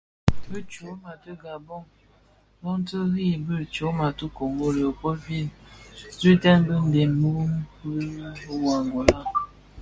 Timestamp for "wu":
7.21-7.33, 8.45-8.57